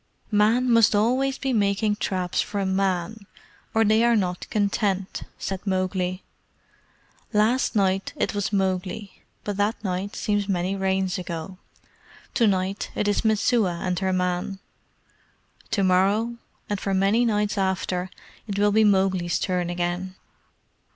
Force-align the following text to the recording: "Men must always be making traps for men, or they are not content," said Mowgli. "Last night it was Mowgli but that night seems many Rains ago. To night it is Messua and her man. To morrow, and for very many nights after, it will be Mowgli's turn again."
"Men 0.31 0.67
must 0.67 0.95
always 0.95 1.37
be 1.37 1.53
making 1.53 1.97
traps 1.97 2.41
for 2.41 2.65
men, 2.65 3.27
or 3.71 3.85
they 3.85 4.03
are 4.03 4.15
not 4.15 4.49
content," 4.49 5.21
said 5.37 5.61
Mowgli. 5.67 6.23
"Last 7.33 7.75
night 7.75 8.11
it 8.15 8.33
was 8.33 8.51
Mowgli 8.51 9.21
but 9.43 9.57
that 9.57 9.83
night 9.83 10.15
seems 10.15 10.49
many 10.49 10.75
Rains 10.75 11.19
ago. 11.19 11.59
To 12.33 12.47
night 12.47 12.89
it 12.95 13.07
is 13.07 13.23
Messua 13.23 13.77
and 13.83 13.99
her 13.99 14.11
man. 14.11 14.57
To 15.69 15.83
morrow, 15.83 16.37
and 16.67 16.79
for 16.79 16.93
very 16.93 16.97
many 16.99 17.23
nights 17.23 17.55
after, 17.55 18.09
it 18.47 18.57
will 18.57 18.71
be 18.71 18.83
Mowgli's 18.83 19.37
turn 19.37 19.69
again." 19.69 20.15